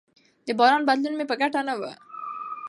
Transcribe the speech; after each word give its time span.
د 0.47 0.49
بازار 0.59 0.81
بدلون 0.87 1.13
مې 1.17 1.25
په 1.29 1.35
ګټه 1.41 1.61
نه 1.67 1.73
و. 1.79 1.81